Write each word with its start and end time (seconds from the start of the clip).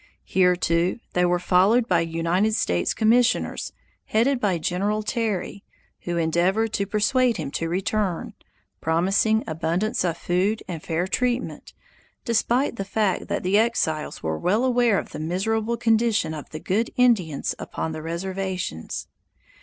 Here, 0.25 0.55
too, 0.55 0.99
they 1.13 1.25
were 1.25 1.37
followed 1.37 1.87
by 1.87 1.99
United 1.99 2.55
States 2.55 2.91
commissioners, 2.91 3.71
headed 4.05 4.39
by 4.39 4.57
General 4.57 5.03
Terry, 5.03 5.63
who 6.05 6.17
endeavored 6.17 6.73
to 6.73 6.87
persuade 6.87 7.37
him 7.37 7.51
to 7.51 7.69
return, 7.69 8.33
promising 8.79 9.43
abundance 9.45 10.03
of 10.03 10.17
food 10.17 10.63
and 10.67 10.81
fair 10.81 11.05
treatment, 11.05 11.73
despite 12.25 12.77
the 12.77 12.83
fact 12.83 13.27
that 13.27 13.43
the 13.43 13.59
exiles 13.59 14.23
were 14.23 14.39
well 14.39 14.63
aware 14.65 14.97
of 14.97 15.11
the 15.11 15.19
miserable 15.19 15.77
condition 15.77 16.33
of 16.33 16.49
the 16.49 16.59
"good 16.59 16.89
Indians" 16.95 17.53
upon 17.59 17.91
the 17.91 18.01
reservations. 18.01 19.07